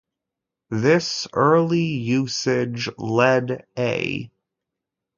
This 0.71 1.27
early 1.31 1.83
usage 1.85 2.89
led 2.97 3.67
A. 3.77 4.31